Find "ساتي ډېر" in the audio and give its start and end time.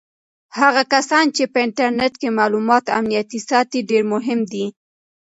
3.49-4.03